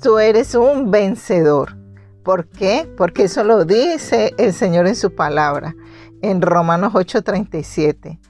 tú 0.00 0.18
eres 0.18 0.54
un 0.54 0.90
vencedor. 0.92 1.76
¿Por 2.22 2.46
qué? 2.48 2.88
Porque 2.96 3.24
eso 3.24 3.42
lo 3.42 3.64
dice 3.64 4.32
el 4.38 4.52
Señor 4.52 4.86
en 4.86 4.94
su 4.94 5.14
palabra, 5.14 5.74
en 6.22 6.40
Romanos 6.42 6.94
8:37. 6.94 8.20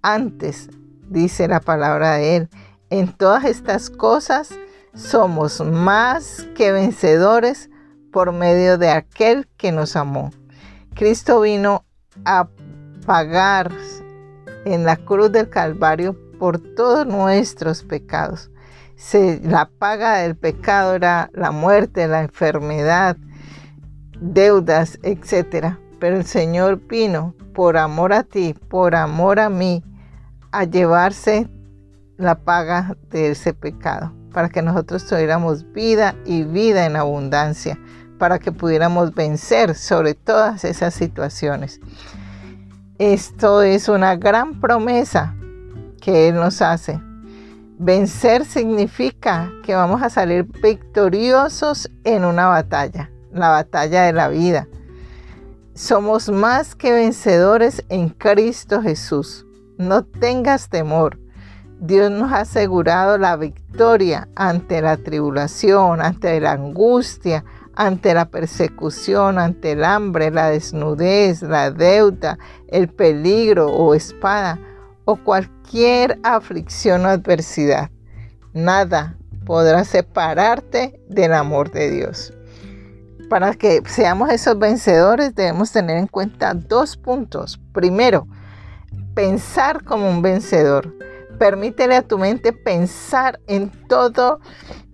Antes, 0.00 0.70
dice 1.08 1.48
la 1.48 1.60
palabra 1.60 2.12
de 2.14 2.36
Él, 2.36 2.48
en 2.88 3.12
todas 3.12 3.44
estas 3.44 3.90
cosas 3.90 4.50
somos 4.94 5.60
más 5.60 6.46
que 6.54 6.70
vencedores 6.70 7.68
por 8.12 8.32
medio 8.32 8.78
de 8.78 8.90
aquel 8.90 9.48
que 9.56 9.72
nos 9.72 9.96
amó. 9.96 10.30
Cristo 10.94 11.40
vino 11.40 11.84
a 12.24 12.48
pagar 13.06 13.72
en 14.64 14.84
la 14.84 14.96
cruz 14.96 15.32
del 15.32 15.48
Calvario 15.48 16.16
por 16.38 16.60
todos 16.60 17.06
nuestros 17.06 17.82
pecados. 17.82 18.51
La 19.42 19.68
paga 19.78 20.18
del 20.18 20.36
pecado 20.36 20.94
era 20.94 21.30
la 21.32 21.50
muerte, 21.50 22.06
la 22.06 22.20
enfermedad, 22.20 23.16
deudas, 24.20 24.98
etc. 25.02 25.76
Pero 25.98 26.16
el 26.16 26.24
Señor 26.24 26.86
vino 26.88 27.34
por 27.54 27.76
amor 27.76 28.12
a 28.12 28.22
ti, 28.22 28.54
por 28.68 28.94
amor 28.94 29.40
a 29.40 29.48
mí, 29.48 29.82
a 30.52 30.64
llevarse 30.64 31.48
la 32.16 32.36
paga 32.36 32.96
de 33.10 33.32
ese 33.32 33.52
pecado, 33.52 34.12
para 34.32 34.48
que 34.48 34.62
nosotros 34.62 35.06
tuviéramos 35.06 35.70
vida 35.72 36.14
y 36.24 36.44
vida 36.44 36.86
en 36.86 36.96
abundancia, 36.96 37.78
para 38.18 38.38
que 38.38 38.52
pudiéramos 38.52 39.14
vencer 39.14 39.74
sobre 39.74 40.14
todas 40.14 40.64
esas 40.64 40.94
situaciones. 40.94 41.80
Esto 42.98 43.62
es 43.62 43.88
una 43.88 44.14
gran 44.14 44.60
promesa 44.60 45.34
que 46.00 46.28
Él 46.28 46.36
nos 46.36 46.62
hace. 46.62 47.00
Vencer 47.84 48.44
significa 48.44 49.50
que 49.64 49.74
vamos 49.74 50.02
a 50.02 50.08
salir 50.08 50.44
victoriosos 50.62 51.90
en 52.04 52.24
una 52.24 52.46
batalla, 52.46 53.10
la 53.32 53.48
batalla 53.48 54.04
de 54.04 54.12
la 54.12 54.28
vida. 54.28 54.68
Somos 55.74 56.28
más 56.28 56.76
que 56.76 56.92
vencedores 56.92 57.84
en 57.88 58.10
Cristo 58.10 58.82
Jesús. 58.82 59.46
No 59.78 60.04
tengas 60.04 60.68
temor. 60.68 61.18
Dios 61.80 62.08
nos 62.12 62.30
ha 62.30 62.42
asegurado 62.42 63.18
la 63.18 63.34
victoria 63.34 64.28
ante 64.36 64.80
la 64.80 64.96
tribulación, 64.96 66.00
ante 66.00 66.40
la 66.40 66.52
angustia, 66.52 67.44
ante 67.74 68.14
la 68.14 68.26
persecución, 68.26 69.40
ante 69.40 69.72
el 69.72 69.82
hambre, 69.82 70.30
la 70.30 70.50
desnudez, 70.50 71.42
la 71.42 71.72
deuda, 71.72 72.38
el 72.68 72.86
peligro 72.86 73.66
o 73.72 73.96
espada 73.96 74.60
o 75.04 75.16
cualquier 75.16 76.18
aflicción 76.22 77.04
o 77.06 77.08
adversidad. 77.08 77.90
Nada 78.52 79.16
podrá 79.44 79.84
separarte 79.84 81.00
del 81.08 81.32
amor 81.32 81.70
de 81.70 81.90
Dios. 81.90 82.32
Para 83.28 83.54
que 83.54 83.82
seamos 83.86 84.30
esos 84.30 84.58
vencedores 84.58 85.34
debemos 85.34 85.72
tener 85.72 85.96
en 85.96 86.06
cuenta 86.06 86.52
dos 86.54 86.96
puntos. 86.96 87.58
Primero, 87.72 88.26
pensar 89.14 89.84
como 89.84 90.08
un 90.08 90.22
vencedor. 90.22 90.94
Permítele 91.38 91.96
a 91.96 92.02
tu 92.02 92.18
mente 92.18 92.52
pensar 92.52 93.40
en 93.46 93.70
todo 93.88 94.40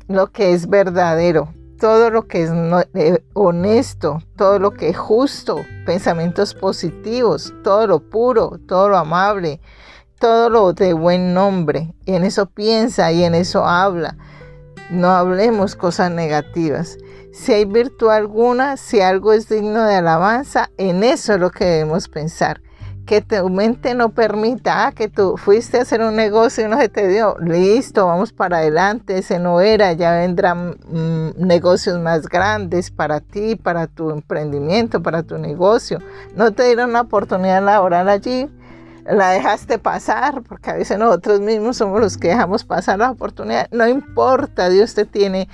lo 0.07 0.29
que 0.29 0.53
es 0.53 0.69
verdadero, 0.69 1.53
todo 1.79 2.11
lo 2.11 2.27
que 2.27 2.45
es 2.45 2.51
eh, 2.95 3.23
honesto, 3.35 4.23
todo 4.37 4.59
lo 4.59 4.73
que 4.73 4.91
es 4.91 4.97
justo, 4.97 5.65
pensamientos 5.85 6.55
positivos, 6.55 7.53
todo 7.63 7.87
lo 7.87 8.01
puro, 8.01 8.59
todo 8.67 8.89
lo 8.89 8.97
amable, 8.97 9.61
todo 10.19 10.51
lo 10.51 10.73
de 10.73 10.93
buen 10.93 11.35
nombre. 11.35 11.95
Y 12.05 12.15
en 12.15 12.25
eso 12.25 12.47
piensa 12.47 13.13
y 13.13 13.25
en 13.25 13.35
eso 13.35 13.67
habla. 13.67 14.17
No 14.91 15.11
hablemos 15.11 15.77
cosas 15.77 16.11
negativas. 16.11 16.99
Si 17.33 17.53
hay 17.53 17.65
virtud 17.65 18.09
alguna, 18.09 18.77
si 18.77 19.01
algo 19.01 19.33
es 19.33 19.49
digno 19.49 19.85
de 19.85 19.97
alabanza, 19.97 20.71
en 20.77 21.05
eso 21.05 21.35
es 21.35 21.41
lo 21.41 21.51
que 21.51 21.65
debemos 21.65 22.09
pensar 22.09 22.61
que 23.09 23.23
tu 23.23 23.49
mente 23.49 23.95
no 23.95 24.11
permita, 24.11 24.87
ah, 24.87 24.93
que 24.93 25.09
tú 25.09 25.39
fuiste 25.39 25.79
a 25.79 25.83
hacer 25.83 26.03
un 26.03 26.15
negocio 26.15 26.67
y 26.67 26.69
no 26.69 26.79
se 26.79 26.91
te 26.91 27.09
dio, 27.09 27.37
listo, 27.41 28.05
vamos 28.05 28.35
para 28.35 28.59
adelante, 28.59 29.17
ese 29.17 29.39
no 29.39 29.63
era, 29.63 29.95
ya 29.95 30.13
vendrán 30.13 30.77
mm, 30.87 31.31
negocios 31.39 31.99
más 31.99 32.29
grandes 32.29 32.91
para 32.91 33.21
ti, 33.21 33.57
para 33.57 33.87
tu 33.87 34.11
emprendimiento, 34.11 35.03
para 35.03 35.23
tu 35.23 35.39
negocio. 35.39 36.01
No 36.37 36.53
te 36.53 36.65
dieron 36.67 36.91
una 36.91 37.01
oportunidad 37.01 37.65
laboral 37.65 38.11
allí, 38.11 38.47
la 39.09 39.31
dejaste 39.31 39.79
pasar, 39.79 40.43
porque 40.43 40.71
a 40.71 40.75
veces 40.75 40.99
nosotros 40.99 41.41
mismos 41.41 41.77
somos 41.77 42.01
los 42.01 42.17
que 42.17 42.29
dejamos 42.29 42.65
pasar 42.65 42.99
la 42.99 43.11
oportunidad. 43.11 43.69
No 43.71 43.87
importa, 43.89 44.69
Dios 44.69 44.95
te 44.95 45.05
tiene 45.05 45.49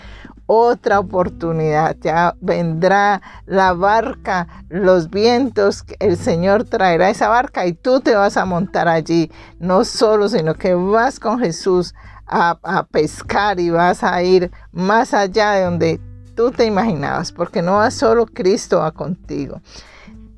otra 0.46 0.98
oportunidad. 0.98 1.96
Ya 2.00 2.34
vendrá 2.40 3.22
la 3.46 3.72
barca, 3.72 4.48
los 4.68 5.10
vientos, 5.10 5.84
el 6.00 6.16
Señor 6.16 6.64
traerá 6.64 7.10
esa 7.10 7.28
barca 7.28 7.66
y 7.66 7.72
tú 7.72 8.00
te 8.00 8.14
vas 8.14 8.36
a 8.36 8.44
montar 8.44 8.88
allí, 8.88 9.30
no 9.58 9.84
solo, 9.84 10.28
sino 10.28 10.54
que 10.54 10.74
vas 10.74 11.20
con 11.20 11.38
Jesús 11.38 11.94
a, 12.26 12.86
pescar 12.90 13.60
y 13.60 13.70
vas 13.70 14.02
a 14.02 14.22
ir 14.22 14.50
más 14.72 15.14
allá 15.14 15.52
de 15.52 15.64
donde 15.64 16.00
tú 16.34 16.50
te 16.50 16.64
imaginabas, 16.64 17.32
porque 17.32 17.62
no 17.62 17.74
va 17.74 17.90
solo 17.90 18.26
Cristo 18.26 18.78
va 18.78 18.92
contigo. 18.92 19.60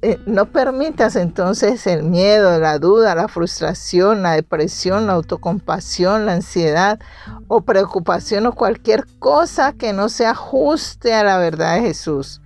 Eh, 0.03 0.19
no 0.27 0.53
permitas 0.53 1.17
entonces 1.17 1.87
el 1.87 2.03
miedo, 2.03 2.61
la 2.61 2.79
duda, 2.79 3.15
la 3.15 3.29
frustración, 3.29 4.23
la 4.23 4.33
depresión, 4.33 5.07
la 5.07 5.15
autocompasión, 5.15 6.27
la 6.27 6.35
ansiedad 6.35 7.01
o 7.49 7.63
preocupación 7.63 8.45
o 8.47 8.53
cualquier 8.53 9.07
cosa 9.19 9.73
que 9.73 9.95
no 9.95 10.11
se 10.11 10.27
ajuste 10.27 11.15
a 11.15 11.25
la 11.25 11.39
verdad 11.39 11.77
de 11.77 11.81
Jesús. 11.81 12.43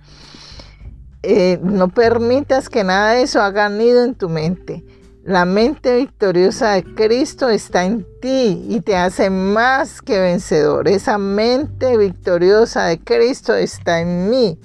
Eh, 1.23 1.59
no 1.61 1.89
permitas 1.89 2.69
que 2.69 2.85
nada 2.85 3.11
de 3.11 3.23
eso 3.23 3.41
haga 3.41 3.67
nido 3.67 4.05
en 4.05 4.15
tu 4.15 4.29
mente. 4.29 4.85
La 5.23 5.43
mente 5.43 5.97
victoriosa 5.97 6.71
de 6.71 6.83
Cristo 6.83 7.49
está 7.49 7.83
en 7.83 8.07
ti 8.21 8.65
y 8.69 8.79
te 8.79 8.95
hace 8.95 9.29
más 9.29 10.01
que 10.01 10.19
vencedor. 10.19 10.87
Esa 10.87 11.17
mente 11.17 11.97
victoriosa 11.97 12.85
de 12.85 12.97
Cristo 12.97 13.53
está 13.53 13.99
en 13.99 14.29
mí 14.29 14.57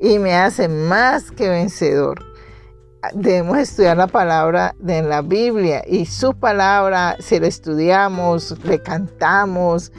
y 0.00 0.18
me 0.18 0.34
hace 0.34 0.68
más 0.68 1.30
que 1.30 1.48
vencedor 1.48 2.28
debemos 3.14 3.58
estudiar 3.58 3.96
la 3.96 4.06
palabra 4.06 4.74
de 4.78 5.02
la 5.02 5.22
Biblia 5.22 5.82
y 5.86 6.06
su 6.06 6.34
palabra, 6.34 7.16
si 7.20 7.38
la 7.38 7.46
estudiamos, 7.46 8.56
le 8.64 8.82
cantamos, 8.82 9.92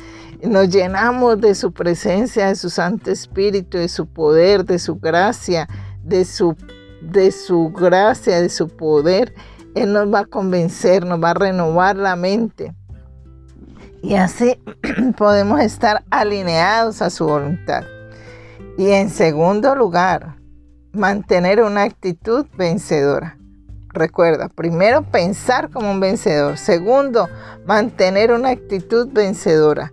nos 0.43 0.69
llenamos 0.69 1.39
de 1.39 1.55
su 1.55 1.71
presencia, 1.71 2.47
de 2.47 2.55
su 2.55 2.69
Santo 2.69 3.11
Espíritu, 3.11 3.77
de 3.77 3.89
su 3.89 4.07
poder, 4.07 4.65
de 4.65 4.79
su 4.79 4.95
gracia, 4.95 5.67
de 6.03 6.25
su, 6.25 6.55
de 7.01 7.31
su 7.31 7.71
gracia, 7.71 8.41
de 8.41 8.49
su 8.49 8.67
poder, 8.67 9.33
Él 9.75 9.93
nos 9.93 10.13
va 10.13 10.19
a 10.19 10.25
convencer, 10.25 11.05
nos 11.05 11.21
va 11.23 11.31
a 11.31 11.35
renovar 11.35 11.95
la 11.95 12.15
mente. 12.15 12.73
Y 14.01 14.15
así 14.15 14.57
podemos 15.17 15.59
estar 15.59 16.03
alineados 16.09 17.01
a 17.01 17.09
su 17.09 17.25
voluntad. 17.25 17.83
Y 18.79 18.91
en 18.91 19.09
segundo 19.09 19.75
lugar, 19.75 20.37
mantener 20.93 21.61
una 21.61 21.83
actitud 21.83 22.45
vencedora. 22.57 23.37
Recuerda, 23.89 24.47
primero 24.47 25.01
pensar 25.01 25.69
como 25.69 25.91
un 25.91 25.99
vencedor. 25.99 26.57
Segundo, 26.57 27.27
mantener 27.65 28.31
una 28.31 28.51
actitud 28.51 29.09
vencedora. 29.11 29.91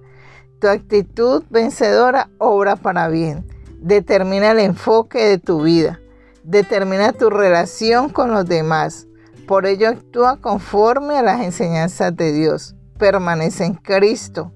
Tu 0.61 0.69
actitud 0.69 1.43
vencedora 1.51 2.31
obra 2.39 2.77
para 2.77 3.09
bien. 3.09 3.45
Determina 3.81 4.53
el 4.53 4.61
enfoque 4.61 5.19
de 5.31 5.39
tu 5.39 5.63
vida. 5.63 5.99
Determina 6.45 7.13
tu 7.13 7.29
relación 7.29 8.09
con 8.09 8.31
los 8.31 8.47
demás. 8.47 9.09
Por 9.49 9.67
ello 9.67 9.89
actúa 9.89 10.37
conforme 10.37 11.19
a 11.19 11.23
las 11.23 11.41
enseñanzas 11.41 12.17
de 12.17 12.33
Dios. 12.33 12.77
Permanece 13.01 13.65
en 13.65 13.75
Cristo. 13.75 14.53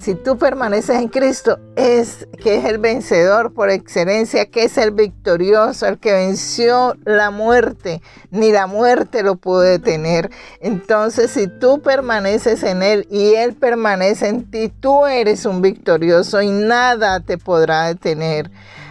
Si 0.00 0.14
tú 0.14 0.38
permaneces 0.38 0.96
en 0.96 1.08
Cristo, 1.08 1.58
es 1.76 2.26
que 2.42 2.56
es 2.56 2.64
el 2.64 2.78
vencedor 2.78 3.52
por 3.52 3.68
excelencia, 3.68 4.46
que 4.46 4.64
es 4.64 4.78
el 4.78 4.92
victorioso, 4.92 5.86
el 5.86 5.98
que 5.98 6.14
venció 6.14 6.96
la 7.04 7.30
muerte. 7.30 8.00
Ni 8.30 8.50
la 8.50 8.66
muerte 8.66 9.22
lo 9.22 9.36
pudo 9.36 9.60
detener. 9.60 10.30
Entonces, 10.60 11.30
si 11.32 11.48
tú 11.48 11.82
permaneces 11.82 12.62
en 12.62 12.82
Él 12.82 13.06
y 13.10 13.34
Él 13.34 13.52
permanece 13.52 14.28
en 14.28 14.50
ti, 14.50 14.70
tú 14.70 15.04
eres 15.04 15.44
un 15.44 15.60
victorioso 15.60 16.40
y 16.40 16.48
nada 16.48 17.20
te 17.20 17.36
podrá 17.36 17.88
detener. 17.88 18.50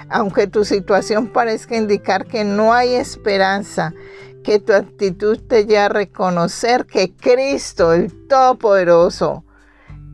Aunque 0.10 0.46
tu 0.46 0.64
situación 0.64 1.30
parezca 1.30 1.76
indicar 1.76 2.28
que 2.28 2.44
no 2.44 2.72
hay 2.72 2.94
esperanza, 2.94 3.96
que 4.44 4.60
tu 4.60 4.74
actitud 4.74 5.40
te 5.40 5.66
lleve 5.66 5.80
a 5.80 5.90
reconocer 5.90 6.86
que 6.86 7.16
Cristo, 7.16 7.94
el 7.94 8.28
Todopoderoso, 8.28 9.44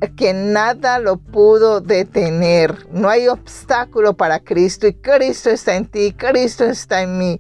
que 0.10 0.34
nada 0.34 1.00
lo 1.00 1.18
pudo 1.18 1.82
detener. 1.82 2.88
No 2.92 3.10
hay 3.10 3.28
obstáculo 3.28 4.14
para 4.14 4.40
Cristo 4.40 4.88
y 4.88 4.94
Cristo 4.94 5.50
está 5.50 5.76
en 5.76 5.86
ti, 5.86 6.14
Cristo 6.14 6.66
está 6.66 7.02
en 7.02 7.18
mí. 7.18 7.40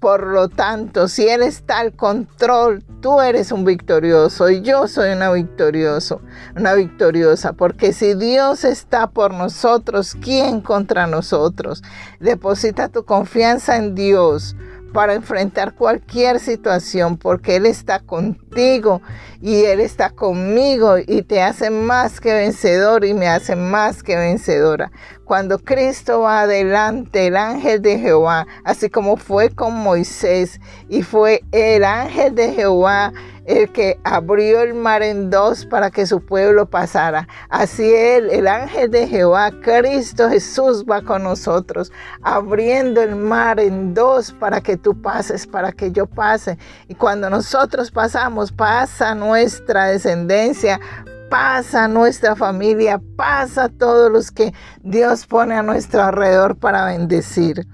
Por 0.00 0.26
lo 0.26 0.48
tanto, 0.48 1.08
si 1.08 1.28
Él 1.28 1.42
está 1.42 1.80
al 1.80 1.92
control, 1.92 2.82
tú 3.02 3.20
eres 3.20 3.52
un 3.52 3.66
victorioso 3.66 4.48
y 4.48 4.62
yo 4.62 4.88
soy 4.88 5.12
una 5.12 5.30
victorioso, 5.30 6.22
una 6.56 6.72
victoriosa, 6.72 7.52
porque 7.52 7.92
si 7.92 8.14
Dios 8.14 8.64
está 8.64 9.08
por 9.08 9.34
nosotros, 9.34 10.16
¿quién 10.18 10.62
contra 10.62 11.06
nosotros? 11.06 11.82
Deposita 12.18 12.88
tu 12.88 13.04
confianza 13.04 13.76
en 13.76 13.94
Dios 13.94 14.56
para 14.92 15.14
enfrentar 15.14 15.74
cualquier 15.74 16.40
situación, 16.40 17.16
porque 17.16 17.56
Él 17.56 17.66
está 17.66 18.00
contigo 18.00 19.00
y 19.40 19.64
Él 19.64 19.80
está 19.80 20.10
conmigo 20.10 20.96
y 20.98 21.22
te 21.22 21.42
hace 21.42 21.70
más 21.70 22.20
que 22.20 22.32
vencedor 22.32 23.04
y 23.04 23.14
me 23.14 23.28
hace 23.28 23.56
más 23.56 24.02
que 24.02 24.16
vencedora. 24.16 24.90
Cuando 25.24 25.58
Cristo 25.58 26.22
va 26.22 26.42
adelante, 26.42 27.28
el 27.28 27.36
ángel 27.36 27.82
de 27.82 27.98
Jehová, 27.98 28.46
así 28.64 28.90
como 28.90 29.16
fue 29.16 29.50
con 29.50 29.74
Moisés 29.74 30.60
y 30.88 31.02
fue 31.02 31.42
el 31.52 31.84
ángel 31.84 32.34
de 32.34 32.52
Jehová 32.52 33.12
el 33.50 33.72
que 33.72 33.98
abrió 34.04 34.60
el 34.60 34.74
mar 34.74 35.02
en 35.02 35.28
dos 35.28 35.66
para 35.66 35.90
que 35.90 36.06
su 36.06 36.20
pueblo 36.20 36.66
pasara. 36.66 37.26
Así 37.48 37.92
él, 37.92 38.30
el 38.30 38.46
ángel 38.46 38.90
de 38.90 39.08
Jehová, 39.08 39.50
Cristo 39.62 40.28
Jesús 40.28 40.84
va 40.88 41.02
con 41.02 41.24
nosotros, 41.24 41.92
abriendo 42.22 43.02
el 43.02 43.16
mar 43.16 43.58
en 43.58 43.92
dos 43.92 44.32
para 44.32 44.60
que 44.60 44.76
tú 44.76 45.00
pases, 45.00 45.46
para 45.46 45.72
que 45.72 45.90
yo 45.90 46.06
pase. 46.06 46.58
Y 46.86 46.94
cuando 46.94 47.28
nosotros 47.28 47.90
pasamos, 47.90 48.52
pasa 48.52 49.14
nuestra 49.14 49.86
descendencia, 49.86 50.80
pasa 51.30 51.86
nuestra 51.88 52.34
familia, 52.34 53.00
pasa 53.16 53.68
todos 53.68 54.10
los 54.10 54.30
que 54.30 54.52
Dios 54.82 55.26
pone 55.26 55.54
a 55.54 55.62
nuestro 55.62 56.02
alrededor 56.02 56.56
para 56.58 56.84
bendecir. 56.86 57.66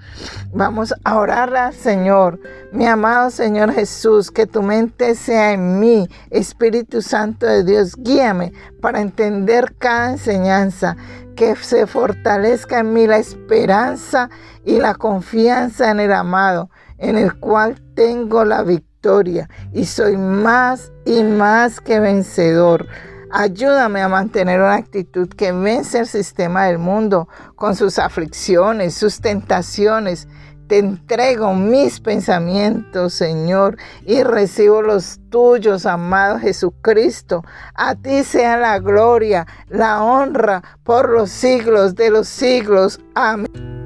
Vamos 0.53 0.95
a 1.05 1.17
orar 1.17 1.57
al 1.57 1.73
Señor. 1.73 2.39
Mi 2.71 2.87
amado 2.87 3.31
Señor 3.31 3.73
Jesús, 3.73 4.31
que 4.31 4.47
tu 4.47 4.63
mente 4.63 5.15
sea 5.15 5.53
en 5.53 5.81
mí, 5.81 6.07
Espíritu 6.31 7.01
Santo 7.01 7.47
de 7.47 7.65
Dios, 7.65 7.97
guíame 7.97 8.53
para 8.83 9.01
entender 9.01 9.75
cada 9.79 10.11
enseñanza, 10.13 10.97
que 11.35 11.57
se 11.57 11.87
fortalezca 11.87 12.81
en 12.81 12.93
mí 12.93 13.07
la 13.07 13.19
esperanza 13.19 14.29
y 14.65 14.79
la 14.79 14.95
confianza 14.95 15.91
en 15.91 16.01
el 16.01 16.13
amado, 16.13 16.71
en 16.99 17.17
el 17.17 17.35
cual 17.39 17.81
tengo 17.95 18.45
la 18.45 18.63
victoria 18.63 19.49
y 19.73 19.85
soy 19.85 20.17
más 20.17 20.93
y 21.05 21.23
más 21.23 21.81
que 21.81 22.01
vencedor. 22.01 22.87
Ayúdame 23.31 24.01
a 24.03 24.09
mantener 24.09 24.61
una 24.61 24.75
actitud 24.75 25.29
que 25.29 25.53
vence 25.53 25.99
el 25.99 26.07
sistema 26.07 26.67
del 26.67 26.79
mundo 26.79 27.29
con 27.55 27.75
sus 27.75 27.99
aflicciones, 27.99 28.95
sus 28.95 29.21
tentaciones. 29.21 30.29
Te 30.69 30.79
entrego 30.79 31.55
mis 31.55 32.01
pensamientos, 32.01 33.15
Señor, 33.15 33.77
y 34.05 34.23
recibo 34.23 34.83
los 34.83 35.21
tuyos, 35.31 35.87
amado 35.87 36.39
Jesucristo. 36.39 37.45
A 37.75 37.95
ti 37.95 38.25
sea 38.25 38.57
la 38.57 38.79
gloria, 38.81 39.47
la 39.69 40.03
honra 40.03 40.63
por 40.83 41.11
los 41.11 41.31
siglos 41.31 41.95
de 41.95 42.11
los 42.11 42.27
siglos. 42.27 43.01
Amén. 43.15 43.86